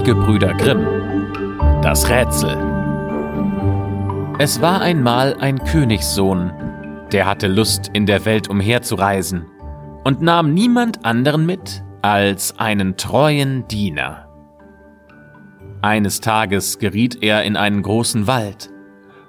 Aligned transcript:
Die 0.00 0.06
Gebrüder 0.06 0.54
Grimm. 0.54 0.86
Das 1.82 2.08
Rätsel. 2.08 2.56
Es 4.38 4.62
war 4.62 4.80
einmal 4.80 5.36
ein 5.40 5.62
Königssohn, 5.62 6.52
der 7.12 7.26
hatte 7.26 7.48
Lust, 7.48 7.90
in 7.92 8.06
der 8.06 8.24
Welt 8.24 8.48
umherzureisen 8.48 9.44
und 10.02 10.22
nahm 10.22 10.54
niemand 10.54 11.04
anderen 11.04 11.44
mit 11.44 11.84
als 12.00 12.58
einen 12.58 12.96
treuen 12.96 13.68
Diener. 13.68 14.26
Eines 15.82 16.22
Tages 16.22 16.78
geriet 16.78 17.22
er 17.22 17.44
in 17.44 17.58
einen 17.58 17.82
großen 17.82 18.26
Wald, 18.26 18.70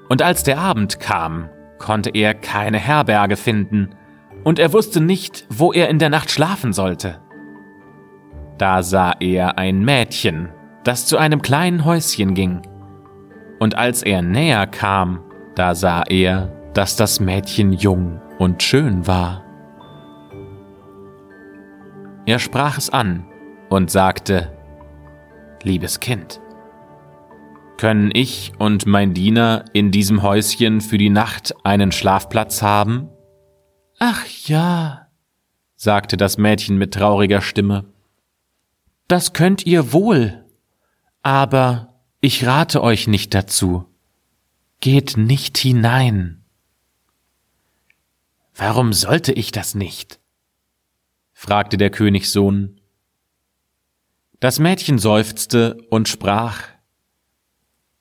und 0.07 0.21
als 0.21 0.43
der 0.43 0.57
Abend 0.57 1.01
kam, 1.01 1.49
konnte 1.79 2.11
er 2.11 2.33
keine 2.33 2.77
Herberge 2.77 3.35
finden, 3.35 3.89
und 4.45 4.57
er 4.57 4.71
wusste 4.71 5.01
nicht, 5.01 5.45
wo 5.49 5.73
er 5.73 5.89
in 5.89 5.99
der 5.99 6.09
Nacht 6.09 6.31
schlafen 6.31 6.71
sollte. 6.71 7.19
Da 8.57 8.83
sah 8.83 9.15
er 9.19 9.57
ein 9.57 9.83
Mädchen, 9.83 10.47
das 10.83 11.05
zu 11.05 11.17
einem 11.17 11.41
kleinen 11.41 11.85
Häuschen 11.85 12.33
ging, 12.33 12.61
und 13.59 13.77
als 13.77 14.01
er 14.01 14.21
näher 14.21 14.65
kam, 14.65 15.19
da 15.55 15.75
sah 15.75 16.03
er, 16.07 16.51
dass 16.73 16.95
das 16.95 17.19
Mädchen 17.19 17.73
jung 17.73 18.19
und 18.39 18.63
schön 18.63 19.05
war. 19.05 19.43
Er 22.25 22.39
sprach 22.39 22.77
es 22.77 22.89
an 22.89 23.25
und 23.69 23.91
sagte, 23.91 24.51
Liebes 25.63 25.99
Kind, 25.99 26.41
können 27.77 28.11
ich 28.13 28.53
und 28.57 28.85
mein 28.85 29.13
Diener 29.13 29.65
in 29.73 29.91
diesem 29.91 30.23
Häuschen 30.23 30.81
für 30.81 30.97
die 30.97 31.09
Nacht 31.09 31.53
einen 31.63 31.91
Schlafplatz 31.91 32.61
haben? 32.61 33.09
Ach 33.99 34.25
ja, 34.45 35.07
sagte 35.75 36.17
das 36.17 36.37
Mädchen 36.37 36.77
mit 36.77 36.93
trauriger 36.93 37.41
Stimme, 37.41 37.85
das 39.07 39.33
könnt 39.33 39.65
ihr 39.65 39.93
wohl, 39.93 40.40
aber 41.21 41.99
ich 42.19 42.45
rate 42.45 42.81
euch 42.81 43.07
nicht 43.07 43.33
dazu. 43.33 43.85
Geht 44.79 45.17
nicht 45.17 45.57
hinein. 45.57 46.43
Warum 48.55 48.93
sollte 48.93 49.31
ich 49.31 49.51
das 49.51 49.75
nicht? 49.75 50.19
fragte 51.33 51.77
der 51.77 51.89
Königssohn. 51.89 52.79
Das 54.39 54.59
Mädchen 54.59 54.99
seufzte 54.99 55.77
und 55.89 56.07
sprach 56.07 56.63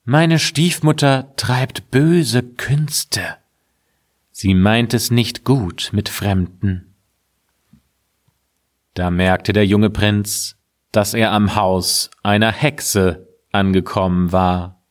Meine 0.04 0.38
Stiefmutter 0.38 1.34
treibt 1.36 1.90
böse 1.90 2.42
Künste. 2.42 3.36
Sie 4.30 4.54
meint 4.54 4.94
es 4.94 5.10
nicht 5.10 5.44
gut 5.44 5.90
mit 5.92 6.08
Fremden. 6.08 6.94
Da 8.94 9.10
merkte 9.10 9.52
der 9.52 9.66
junge 9.66 9.90
Prinz, 9.90 10.56
dass 10.92 11.14
er 11.14 11.32
am 11.32 11.54
Haus 11.54 12.10
einer 12.22 12.52
Hexe 12.52 13.28
angekommen 13.52 14.32
war. 14.32 14.82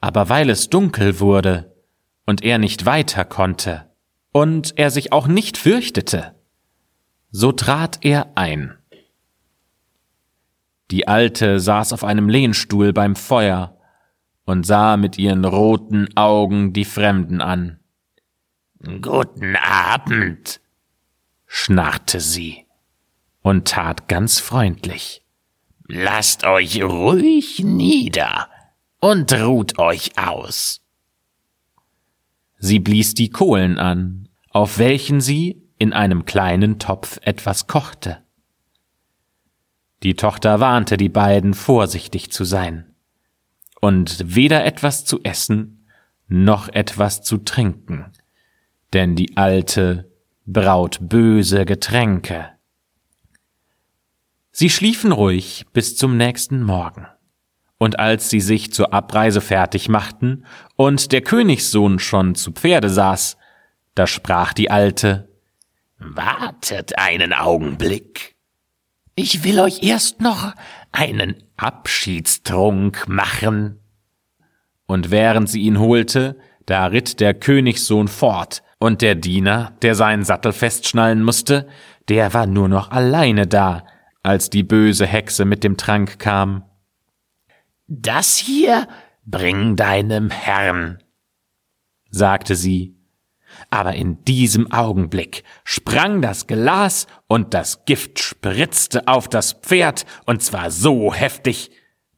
Aber 0.00 0.28
weil 0.28 0.50
es 0.50 0.68
dunkel 0.68 1.20
wurde 1.20 1.74
und 2.26 2.42
er 2.42 2.58
nicht 2.58 2.84
weiter 2.84 3.24
konnte 3.24 3.90
und 4.32 4.78
er 4.78 4.90
sich 4.90 5.12
auch 5.12 5.26
nicht 5.26 5.56
fürchtete, 5.56 6.34
so 7.30 7.52
trat 7.52 8.04
er 8.04 8.36
ein. 8.36 8.76
Die 10.90 11.08
Alte 11.08 11.58
saß 11.58 11.94
auf 11.94 12.04
einem 12.04 12.28
Lehnstuhl 12.28 12.92
beim 12.92 13.16
Feuer 13.16 13.78
und 14.44 14.66
sah 14.66 14.98
mit 14.98 15.18
ihren 15.18 15.44
roten 15.44 16.14
Augen 16.16 16.74
die 16.74 16.84
Fremden 16.84 17.40
an. 17.40 17.80
Guten 19.00 19.56
Abend, 19.56 20.60
schnarrte 21.46 22.20
sie 22.20 22.64
und 23.44 23.68
tat 23.68 24.08
ganz 24.08 24.40
freundlich. 24.40 25.22
Lasst 25.86 26.44
euch 26.44 26.82
ruhig 26.82 27.62
nieder 27.62 28.48
und 29.00 29.30
ruht 29.34 29.78
euch 29.78 30.18
aus. 30.18 30.80
Sie 32.58 32.78
blies 32.78 33.12
die 33.12 33.28
Kohlen 33.28 33.78
an, 33.78 34.30
auf 34.48 34.78
welchen 34.78 35.20
sie 35.20 35.62
in 35.78 35.92
einem 35.92 36.24
kleinen 36.24 36.78
Topf 36.78 37.18
etwas 37.20 37.66
kochte. 37.66 38.22
Die 40.02 40.14
Tochter 40.14 40.58
warnte 40.60 40.96
die 40.96 41.10
beiden, 41.10 41.52
vorsichtig 41.52 42.32
zu 42.32 42.44
sein 42.44 42.94
und 43.82 44.34
weder 44.34 44.64
etwas 44.64 45.04
zu 45.04 45.22
essen 45.22 45.86
noch 46.28 46.70
etwas 46.70 47.20
zu 47.20 47.36
trinken, 47.36 48.10
denn 48.94 49.16
die 49.16 49.36
Alte 49.36 50.10
braut 50.46 50.98
böse 51.02 51.66
Getränke. 51.66 52.53
Sie 54.56 54.70
schliefen 54.70 55.10
ruhig 55.10 55.66
bis 55.72 55.96
zum 55.96 56.16
nächsten 56.16 56.62
Morgen. 56.62 57.08
Und 57.76 57.98
als 57.98 58.30
sie 58.30 58.38
sich 58.38 58.72
zur 58.72 58.94
Abreise 58.94 59.40
fertig 59.40 59.88
machten 59.88 60.46
und 60.76 61.10
der 61.10 61.22
Königssohn 61.22 61.98
schon 61.98 62.36
zu 62.36 62.52
Pferde 62.52 62.88
saß, 62.88 63.36
da 63.96 64.06
sprach 64.06 64.52
die 64.52 64.70
Alte 64.70 65.28
Wartet 65.98 66.96
einen 66.98 67.32
Augenblick. 67.32 68.36
Ich 69.16 69.42
will 69.42 69.58
euch 69.58 69.82
erst 69.82 70.20
noch 70.20 70.54
einen 70.92 71.42
Abschiedstrunk 71.56 73.08
machen. 73.08 73.80
Und 74.86 75.10
während 75.10 75.50
sie 75.50 75.62
ihn 75.62 75.80
holte, 75.80 76.38
da 76.64 76.86
ritt 76.86 77.18
der 77.18 77.34
Königssohn 77.34 78.06
fort, 78.06 78.62
und 78.78 79.02
der 79.02 79.16
Diener, 79.16 79.72
der 79.82 79.96
seinen 79.96 80.24
Sattel 80.24 80.52
festschnallen 80.52 81.24
musste, 81.24 81.66
der 82.08 82.34
war 82.34 82.46
nur 82.46 82.68
noch 82.68 82.92
alleine 82.92 83.48
da, 83.48 83.84
als 84.24 84.50
die 84.50 84.62
böse 84.62 85.06
Hexe 85.06 85.44
mit 85.44 85.62
dem 85.62 85.76
Trank 85.76 86.18
kam. 86.18 86.64
Das 87.86 88.36
hier 88.36 88.88
bring 89.24 89.76
deinem 89.76 90.30
Herrn, 90.30 91.02
sagte 92.10 92.56
sie. 92.56 92.96
Aber 93.70 93.94
in 93.94 94.24
diesem 94.24 94.72
Augenblick 94.72 95.44
sprang 95.62 96.20
das 96.20 96.48
Glas 96.48 97.06
und 97.28 97.54
das 97.54 97.84
Gift 97.84 98.18
spritzte 98.18 99.06
auf 99.06 99.28
das 99.28 99.52
Pferd, 99.52 100.06
und 100.26 100.42
zwar 100.42 100.72
so 100.72 101.14
heftig, 101.14 101.70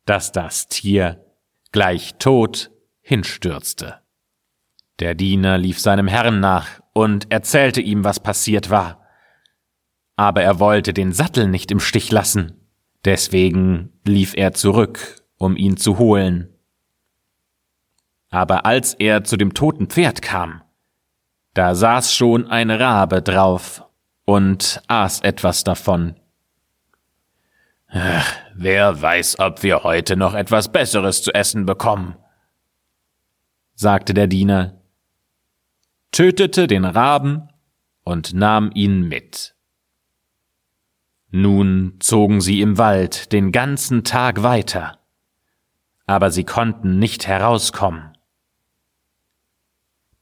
dass 0.06 0.32
das 0.32 0.68
Tier 0.68 1.26
gleich 1.72 2.14
tot 2.18 2.70
hinstürzte. 3.02 4.00
Der 5.00 5.14
Diener 5.14 5.58
lief 5.58 5.78
seinem 5.78 6.06
Herrn 6.06 6.40
nach 6.40 6.80
und 6.94 7.30
erzählte 7.30 7.82
ihm, 7.82 8.04
was 8.04 8.20
passiert 8.20 8.70
war 8.70 9.05
aber 10.16 10.42
er 10.42 10.58
wollte 10.58 10.94
den 10.94 11.12
Sattel 11.12 11.46
nicht 11.46 11.70
im 11.70 11.80
Stich 11.80 12.10
lassen. 12.10 12.60
Deswegen 13.04 13.92
lief 14.04 14.34
er 14.34 14.52
zurück, 14.52 15.22
um 15.36 15.56
ihn 15.56 15.76
zu 15.76 15.98
holen. 15.98 16.48
Aber 18.30 18.66
als 18.66 18.94
er 18.94 19.24
zu 19.24 19.36
dem 19.36 19.54
toten 19.54 19.86
Pferd 19.86 20.22
kam, 20.22 20.62
da 21.54 21.74
saß 21.74 22.14
schon 22.14 22.46
ein 22.48 22.70
Rabe 22.70 23.22
drauf 23.22 23.84
und 24.24 24.82
aß 24.88 25.20
etwas 25.20 25.64
davon. 25.64 26.16
Ach, 27.88 28.34
wer 28.54 29.00
weiß, 29.00 29.38
ob 29.38 29.62
wir 29.62 29.84
heute 29.84 30.16
noch 30.16 30.34
etwas 30.34 30.72
Besseres 30.72 31.22
zu 31.22 31.32
essen 31.32 31.64
bekommen, 31.64 32.16
sagte 33.74 34.12
der 34.12 34.26
Diener, 34.26 34.82
tötete 36.10 36.66
den 36.66 36.84
Raben 36.84 37.48
und 38.02 38.34
nahm 38.34 38.70
ihn 38.74 39.08
mit. 39.08 39.55
Nun 41.38 41.96
zogen 41.98 42.40
sie 42.40 42.62
im 42.62 42.78
Wald 42.78 43.30
den 43.30 43.52
ganzen 43.52 44.04
Tag 44.04 44.42
weiter, 44.42 45.00
aber 46.06 46.30
sie 46.30 46.44
konnten 46.44 46.98
nicht 46.98 47.26
herauskommen. 47.26 48.16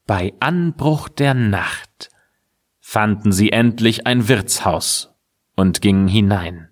Bei 0.08 0.34
Anbruch 0.40 1.08
der 1.08 1.34
Nacht 1.34 2.10
fanden 2.80 3.30
sie 3.30 3.52
endlich 3.52 4.08
ein 4.08 4.26
Wirtshaus 4.26 5.14
und 5.54 5.80
gingen 5.80 6.08
hinein. 6.08 6.70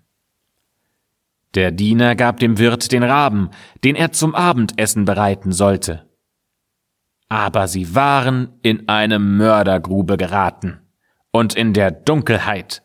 Der 1.55 1.71
Diener 1.71 2.17
gab 2.17 2.41
dem 2.41 2.57
Wirt 2.57 2.91
den 2.91 3.03
Raben, 3.03 3.49
den 3.85 3.95
er 3.95 4.11
zum 4.11 4.35
Abendessen 4.35 5.05
bereiten 5.05 5.53
sollte. 5.53 6.09
Aber 7.29 7.69
sie 7.69 7.95
waren 7.95 8.59
in 8.61 8.89
eine 8.89 9.19
Mördergrube 9.19 10.17
geraten, 10.17 10.81
und 11.31 11.55
in 11.55 11.71
der 11.71 11.91
Dunkelheit 11.91 12.82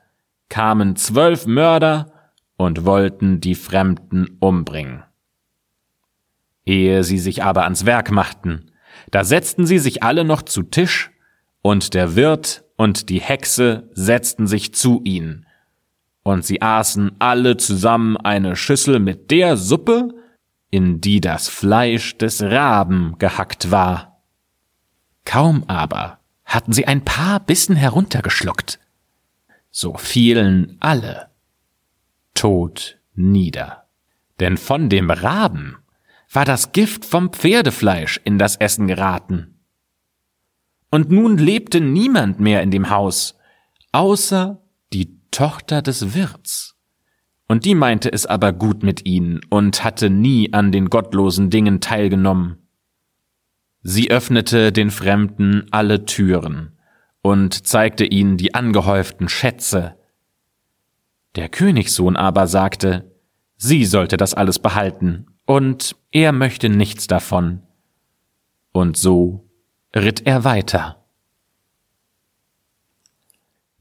kamen 0.49 0.97
zwölf 0.97 1.47
Mörder 1.47 2.13
und 2.57 2.85
wollten 2.85 3.41
die 3.41 3.55
Fremden 3.55 4.37
umbringen. 4.41 5.05
Ehe 6.65 7.05
sie 7.05 7.19
sich 7.19 7.43
aber 7.43 7.65
ans 7.65 7.87
Werk 7.87 8.11
machten, 8.11 8.71
da 9.11 9.25
setzten 9.25 9.67
sie 9.67 9.79
sich 9.79 10.03
alle 10.03 10.25
noch 10.25 10.43
zu 10.43 10.63
Tisch, 10.63 11.11
und 11.63 11.95
der 11.95 12.15
Wirt 12.15 12.65
und 12.77 13.09
die 13.09 13.21
Hexe 13.21 13.91
setzten 13.93 14.47
sich 14.47 14.75
zu 14.75 15.01
ihnen, 15.05 15.47
und 16.23 16.45
sie 16.45 16.63
aßen 16.63 17.13
alle 17.19 17.57
zusammen 17.57 18.17
eine 18.17 18.55
Schüssel 18.55 19.01
mit 19.01 19.31
der 19.31 19.57
Suppe, 19.57 20.11
in 20.71 21.01
die 21.01 21.21
das 21.21 21.49
Fleisch 21.49 22.19
des 22.19 22.43
Raben 22.43 23.17
gehackt 23.19 23.71
war. 23.71 24.23
Kaum 25.25 25.65
aber 25.67 26.19
hatten 26.45 26.73
sie 26.73 26.87
ein 26.87 27.05
paar 27.05 27.41
Bissen 27.41 27.77
heruntergeschluckt, 27.77 28.79
so 29.71 29.95
fielen 29.97 30.77
alle 30.81 31.31
tot 32.35 32.99
nieder. 33.15 33.89
Denn 34.41 34.57
von 34.57 34.89
dem 34.89 35.11
Raben 35.11 35.77
war 36.33 36.45
das 36.45 36.73
Gift 36.73 37.05
vom 37.05 37.33
Pferdefleisch 37.33 38.21
in 38.25 38.39
das 38.39 38.57
Essen 38.57 38.87
geraten. 38.87 39.61
Und 40.91 41.11
nun 41.11 41.37
lebte 41.37 41.81
niemand 41.81 42.41
mehr 42.41 42.63
in 42.63 42.71
dem 42.71 42.91
Haus, 42.91 43.37
außer 43.93 44.63
die 44.93 45.19
Tochter 45.31 45.83
des 45.83 46.15
Wirts. 46.15 46.77
Und 47.47 47.65
die 47.65 47.75
meinte 47.75 48.13
es 48.13 48.27
aber 48.27 48.53
gut 48.53 48.83
mit 48.83 49.07
ihnen 49.07 49.41
und 49.49 49.83
hatte 49.85 50.11
nie 50.11 50.53
an 50.53 50.71
den 50.71 50.91
gottlosen 50.91 51.51
Dingen 51.51 51.81
teilgenommen. 51.81 52.59
Sie 53.83 54.11
öffnete 54.11 54.71
den 54.71 54.91
Fremden 54.91 55.67
alle 55.71 56.05
Türen 56.05 56.78
und 57.29 57.67
zeigte 57.67 58.07
ihnen 58.07 58.39
die 58.39 58.55
angehäuften 58.55 59.29
Schätze. 59.29 59.97
Der 61.37 61.51
Königssohn 61.51 62.17
aber 62.17 62.47
sagte, 62.47 63.13
sie 63.59 63.85
sollte 63.85 64.17
das 64.17 64.33
alles 64.33 64.59
behalten, 64.59 65.27
und 65.45 65.95
er 66.11 66.33
möchte 66.33 66.71
nichts 66.71 67.07
davon. 67.07 67.63
Und 68.73 68.97
so 68.97 69.47
ritt 69.95 70.27
er 70.27 70.45
weiter. 70.45 71.05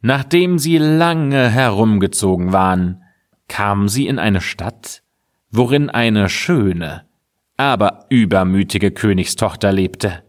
Nachdem 0.02 0.60
sie 0.60 0.78
lange 0.78 1.50
herumgezogen 1.50 2.52
waren, 2.52 3.02
kamen 3.48 3.88
sie 3.88 4.08
in 4.08 4.20
eine 4.20 4.42
Stadt, 4.42 5.04
worin 5.52 5.90
eine 5.90 6.28
schöne, 6.28 7.08
aber 7.56 8.08
übermütige 8.10 8.92
Königstochter 8.92 9.72
lebte. 9.72 10.27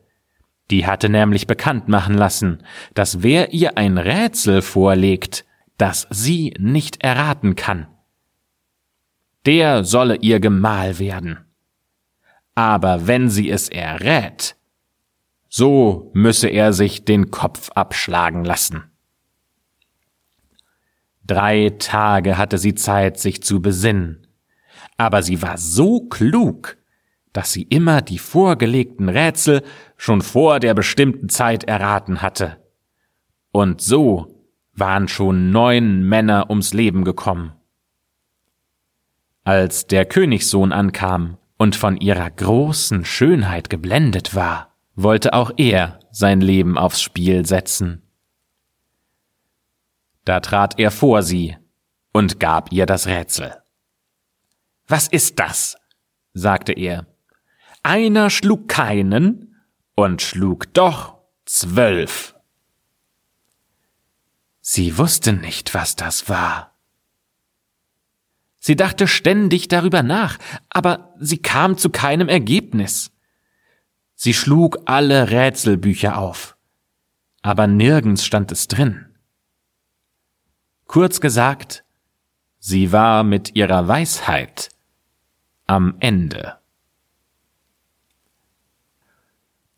Die 0.71 0.87
hatte 0.87 1.09
nämlich 1.09 1.47
bekannt 1.47 1.89
machen 1.89 2.15
lassen, 2.15 2.63
dass 2.95 3.23
wer 3.23 3.53
ihr 3.53 3.79
ein 3.79 3.99
Rätsel 3.99 4.63
vorlegt, 4.63 5.45
das 5.79 6.07
sie 6.11 6.55
nicht 6.59 7.03
erraten 7.03 7.55
kann, 7.55 7.87
der 9.47 9.85
solle 9.85 10.17
ihr 10.17 10.41
Gemahl 10.41 10.99
werden. 10.99 11.39
Aber 12.55 13.07
wenn 13.07 13.31
sie 13.31 13.49
es 13.51 13.69
errät, 13.69 14.57
so 15.49 16.11
müsse 16.13 16.49
er 16.49 16.73
sich 16.73 17.05
den 17.05 17.31
Kopf 17.31 17.71
abschlagen 17.71 18.45
lassen. 18.45 18.85
Drei 21.25 21.75
Tage 21.79 22.37
hatte 22.37 22.59
sie 22.59 22.75
Zeit, 22.75 23.19
sich 23.19 23.43
zu 23.43 23.63
besinnen, 23.63 24.27
aber 24.97 25.23
sie 25.23 25.41
war 25.41 25.59
so 25.59 26.01
klug, 26.09 26.78
dass 27.39 27.53
sie 27.53 27.63
immer 27.63 28.03
die 28.03 28.19
vorgelegten 28.19 29.09
Rätsel 29.09 29.63
schon 29.97 30.23
vor 30.23 30.59
der 30.59 30.75
bestimmten 30.75 31.29
Zeit 31.29 31.63
erraten 31.63 32.21
hatte. 32.21 32.57
Und 33.53 33.81
so 33.81 34.43
waren 34.73 35.07
schon 35.07 35.53
neun 35.53 36.03
Männer 36.03 36.51
ums 36.51 36.75
Leben 36.75 37.05
gekommen. 37.05 37.53
Als 39.45 39.87
der 39.87 40.05
Königssohn 40.05 40.73
ankam 40.73 41.39
und 41.59 41.77
von 41.77 41.97
ihrer 41.99 42.29
großen 42.29 43.05
Schönheit 43.05 43.71
geblendet 43.71 44.35
war, 44.35 44.75
wollte 44.97 45.33
auch 45.33 45.53
er 45.59 46.01
sein 46.11 46.41
Leben 46.41 46.77
aufs 46.77 47.01
Spiel 47.01 47.47
setzen. 47.47 48.03
Da 50.25 50.41
trat 50.41 50.81
er 50.81 50.91
vor 50.91 51.23
sie 51.23 51.57
und 52.13 52.41
gab 52.41 52.73
ihr 52.73 52.85
das 52.85 53.07
Rätsel. 53.07 53.55
Was 54.89 55.07
ist 55.07 55.39
das? 55.39 55.77
sagte 56.35 56.73
er. 56.73 57.07
Einer 57.89 58.29
schlug 58.29 58.69
keinen 58.69 59.57
und 59.95 60.21
schlug 60.21 60.75
doch 60.75 61.17
zwölf. 61.47 62.35
Sie 64.61 64.99
wusste 64.99 65.33
nicht, 65.33 65.73
was 65.73 65.97
das 65.97 66.29
war. 66.29 66.77
Sie 68.59 68.77
dachte 68.77 69.09
ständig 69.09 69.69
darüber 69.69 70.03
nach, 70.03 70.37
aber 70.69 71.15
sie 71.19 71.39
kam 71.39 71.79
zu 71.79 71.89
keinem 71.89 72.29
Ergebnis. 72.29 73.11
Sie 74.15 74.35
schlug 74.35 74.81
alle 74.85 75.31
Rätselbücher 75.31 76.19
auf, 76.19 76.59
aber 77.41 77.67
nirgends 77.67 78.23
stand 78.23 78.53
es 78.53 78.69
drin. 78.69 79.17
Kurz 80.85 81.23
gesagt, 81.23 81.85
sie 82.59 82.93
war 82.93 83.25
mit 83.25 83.57
ihrer 83.57 83.89
Weisheit 83.89 84.69
am 85.67 85.97
Ende. 86.01 86.59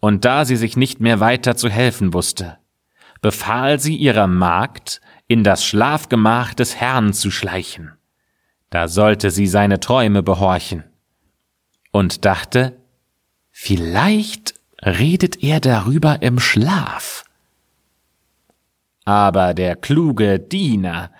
Und 0.01 0.25
da 0.25 0.45
sie 0.45 0.57
sich 0.57 0.77
nicht 0.77 1.01
mehr 1.01 1.21
weiter 1.21 1.57
zu 1.57 1.69
helfen 1.69 2.15
wusste, 2.15 2.59
befahl 3.21 3.79
sie 3.79 3.97
ihrer 3.97 4.27
Magd, 4.27 5.01
in 5.29 5.45
das 5.45 5.65
Schlafgemach 5.65 6.55
des 6.55 6.77
Herrn 6.77 7.13
zu 7.13 7.31
schleichen. 7.31 7.93
Da 8.71 8.89
sollte 8.89 9.31
sie 9.31 9.47
seine 9.47 9.79
Träume 9.79 10.23
behorchen. 10.23 10.85
Und 11.93 12.25
dachte, 12.25 12.81
vielleicht 13.51 14.55
redet 14.83 15.43
er 15.43 15.61
darüber 15.61 16.23
im 16.23 16.41
Schlaf. 16.41 17.25
Aber 19.05 19.55
der 19.55 19.77
kluge 19.77 20.39
Diener, 20.39 21.13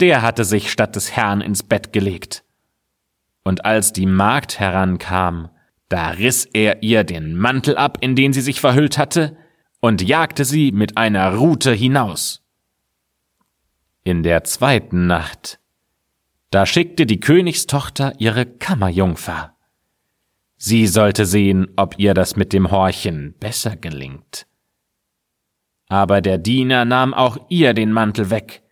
der 0.00 0.22
hatte 0.22 0.44
sich 0.44 0.70
statt 0.70 0.96
des 0.96 1.12
Herrn 1.16 1.40
ins 1.40 1.62
Bett 1.62 1.92
gelegt. 1.92 2.44
Und 3.42 3.64
als 3.64 3.92
die 3.92 4.06
Magd 4.06 4.58
herankam, 4.58 5.50
da 5.90 6.10
riss 6.10 6.46
er 6.46 6.82
ihr 6.82 7.04
den 7.04 7.36
Mantel 7.36 7.76
ab, 7.76 7.98
in 8.00 8.14
den 8.16 8.32
sie 8.32 8.40
sich 8.40 8.60
verhüllt 8.60 8.96
hatte, 8.96 9.36
und 9.80 10.00
jagte 10.00 10.44
sie 10.44 10.72
mit 10.72 10.96
einer 10.96 11.34
Rute 11.34 11.72
hinaus. 11.72 12.42
In 14.04 14.22
der 14.22 14.44
zweiten 14.44 15.06
Nacht, 15.06 15.58
da 16.50 16.64
schickte 16.64 17.06
die 17.06 17.20
Königstochter 17.20 18.14
ihre 18.18 18.46
Kammerjungfer. 18.46 19.56
Sie 20.56 20.86
sollte 20.86 21.26
sehen, 21.26 21.68
ob 21.76 21.98
ihr 21.98 22.14
das 22.14 22.36
mit 22.36 22.52
dem 22.52 22.70
Horchen 22.70 23.34
besser 23.38 23.76
gelingt. 23.76 24.46
Aber 25.88 26.20
der 26.20 26.38
Diener 26.38 26.84
nahm 26.84 27.14
auch 27.14 27.36
ihr 27.48 27.74
den 27.74 27.92
Mantel 27.92 28.30
weg 28.30 28.62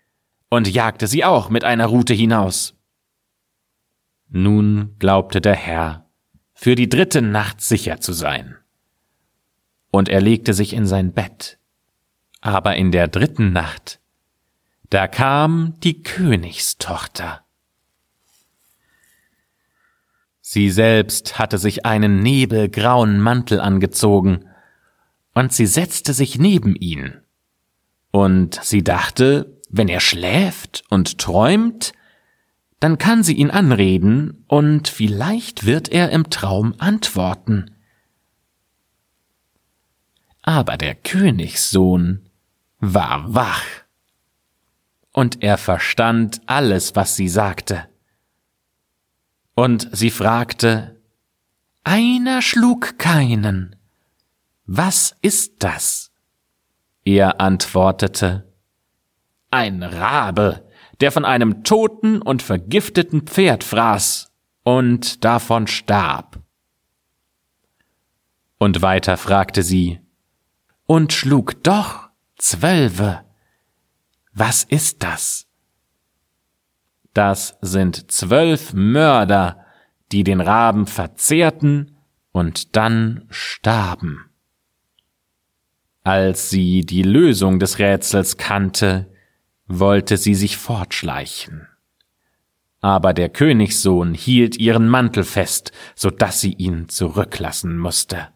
und 0.50 0.72
jagte 0.72 1.08
sie 1.08 1.24
auch 1.24 1.50
mit 1.50 1.64
einer 1.64 1.86
Rute 1.86 2.14
hinaus. 2.14 2.74
Nun 4.28 4.94
glaubte 4.98 5.40
der 5.40 5.56
Herr, 5.56 6.07
für 6.60 6.74
die 6.74 6.88
dritte 6.88 7.22
Nacht 7.22 7.60
sicher 7.60 8.00
zu 8.00 8.12
sein. 8.12 8.56
Und 9.92 10.08
er 10.08 10.20
legte 10.20 10.54
sich 10.54 10.72
in 10.72 10.88
sein 10.88 11.12
Bett. 11.12 11.56
Aber 12.40 12.74
in 12.74 12.90
der 12.90 13.06
dritten 13.06 13.52
Nacht, 13.52 14.00
da 14.90 15.06
kam 15.06 15.74
die 15.84 16.02
Königstochter. 16.02 17.44
Sie 20.40 20.68
selbst 20.68 21.38
hatte 21.38 21.58
sich 21.58 21.86
einen 21.86 22.24
nebelgrauen 22.24 23.20
Mantel 23.20 23.60
angezogen, 23.60 24.44
und 25.34 25.52
sie 25.52 25.66
setzte 25.66 26.12
sich 26.12 26.40
neben 26.40 26.74
ihn. 26.74 27.20
Und 28.10 28.58
sie 28.64 28.82
dachte, 28.82 29.60
wenn 29.70 29.86
er 29.86 30.00
schläft 30.00 30.82
und 30.88 31.18
träumt, 31.18 31.92
dann 32.80 32.98
kann 32.98 33.22
sie 33.22 33.34
ihn 33.34 33.50
anreden 33.50 34.44
und 34.46 34.88
vielleicht 34.88 35.66
wird 35.66 35.88
er 35.88 36.10
im 36.10 36.30
Traum 36.30 36.74
antworten. 36.78 37.72
Aber 40.42 40.76
der 40.76 40.94
Königssohn 40.94 42.28
war 42.78 43.34
wach 43.34 43.64
und 45.12 45.42
er 45.42 45.58
verstand 45.58 46.40
alles, 46.46 46.94
was 46.94 47.16
sie 47.16 47.28
sagte. 47.28 47.88
Und 49.54 49.88
sie 49.92 50.10
fragte, 50.10 51.00
einer 51.82 52.42
schlug 52.42 52.98
keinen. 52.98 53.74
Was 54.66 55.16
ist 55.20 55.54
das? 55.64 56.12
Er 57.04 57.40
antwortete, 57.40 58.52
ein 59.50 59.82
Rabe, 59.82 60.67
der 61.00 61.12
von 61.12 61.24
einem 61.24 61.64
toten 61.64 62.20
und 62.20 62.42
vergifteten 62.42 63.22
Pferd 63.22 63.64
fraß 63.64 64.32
und 64.62 65.24
davon 65.24 65.66
starb. 65.66 66.40
Und 68.58 68.82
weiter 68.82 69.16
fragte 69.16 69.62
sie, 69.62 70.00
und 70.86 71.12
schlug 71.12 71.62
doch 71.62 72.08
Zwölfe. 72.36 73.20
Was 74.32 74.64
ist 74.64 75.02
das? 75.02 75.46
Das 77.12 77.58
sind 77.60 78.10
zwölf 78.10 78.72
Mörder, 78.72 79.64
die 80.12 80.24
den 80.24 80.40
Raben 80.40 80.86
verzehrten 80.86 81.96
und 82.32 82.76
dann 82.76 83.26
starben. 83.28 84.30
Als 86.04 86.48
sie 86.48 86.82
die 86.82 87.02
Lösung 87.02 87.58
des 87.58 87.78
Rätsels 87.78 88.36
kannte, 88.36 89.12
wollte 89.68 90.16
sie 90.16 90.34
sich 90.34 90.56
fortschleichen. 90.56 91.68
Aber 92.80 93.12
der 93.12 93.28
Königssohn 93.28 94.14
hielt 94.14 94.56
ihren 94.56 94.88
Mantel 94.88 95.24
fest, 95.24 95.72
so 95.94 96.10
dass 96.10 96.40
sie 96.40 96.54
ihn 96.54 96.88
zurücklassen 96.88 97.78
musste. 97.78 98.28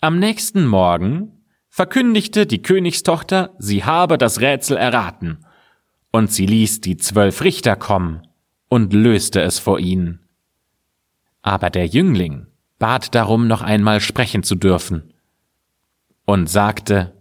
Am 0.00 0.18
nächsten 0.18 0.66
Morgen 0.66 1.44
verkündigte 1.68 2.46
die 2.46 2.62
Königstochter, 2.62 3.54
sie 3.58 3.84
habe 3.84 4.16
das 4.16 4.40
Rätsel 4.40 4.76
erraten, 4.76 5.44
und 6.12 6.32
sie 6.32 6.46
ließ 6.46 6.80
die 6.80 6.96
zwölf 6.96 7.42
Richter 7.42 7.76
kommen 7.76 8.22
und 8.68 8.92
löste 8.92 9.42
es 9.42 9.58
vor 9.58 9.78
ihnen. 9.78 10.20
Aber 11.42 11.70
der 11.70 11.86
Jüngling 11.86 12.46
bat 12.78 13.14
darum, 13.14 13.46
noch 13.46 13.62
einmal 13.62 14.00
sprechen 14.00 14.42
zu 14.42 14.54
dürfen, 14.54 15.12
und 16.24 16.48
sagte, 16.48 17.12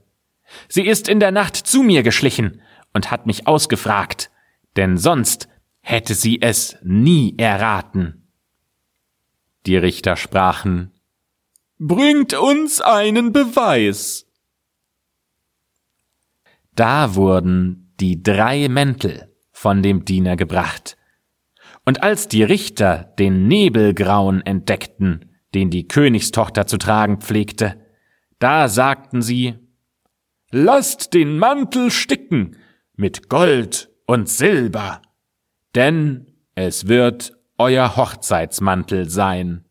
Sie 0.67 0.87
ist 0.87 1.07
in 1.07 1.19
der 1.19 1.31
Nacht 1.31 1.55
zu 1.55 1.83
mir 1.83 2.03
geschlichen 2.03 2.61
und 2.93 3.11
hat 3.11 3.25
mich 3.25 3.47
ausgefragt, 3.47 4.31
denn 4.75 4.97
sonst 4.97 5.47
hätte 5.81 6.13
sie 6.13 6.41
es 6.41 6.77
nie 6.83 7.35
erraten. 7.37 8.27
Die 9.65 9.77
Richter 9.77 10.15
sprachen, 10.15 10.91
Bringt 11.81 12.33
uns 12.33 12.81
einen 12.81 13.31
Beweis. 13.31 14.25
Da 16.75 17.15
wurden 17.15 17.93
die 18.01 18.21
drei 18.21 18.67
Mäntel 18.67 19.33
von 19.51 19.81
dem 19.81 20.03
Diener 20.03 20.35
gebracht. 20.35 20.97
Und 21.85 22.03
als 22.03 22.27
die 22.27 22.43
Richter 22.43 23.13
den 23.17 23.47
Nebelgrauen 23.47 24.45
entdeckten, 24.45 25.31
den 25.53 25.69
die 25.69 25.87
Königstochter 25.87 26.67
zu 26.67 26.77
tragen 26.77 27.21
pflegte, 27.21 27.79
da 28.39 28.67
sagten 28.67 29.21
sie, 29.21 29.55
Lasst 30.51 31.13
den 31.13 31.37
Mantel 31.37 31.91
sticken 31.91 32.57
mit 32.99 33.29
Gold 33.29 33.89
und 34.07 34.27
Silber, 34.27 35.01
denn 35.73 36.33
es 36.53 36.89
wird 36.89 37.31
euer 37.57 37.95
Hochzeitsmantel 37.95 39.09
sein. 39.09 39.63